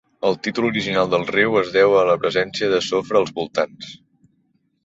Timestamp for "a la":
1.99-2.17